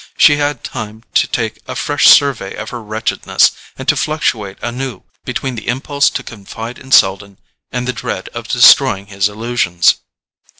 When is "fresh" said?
1.75-2.07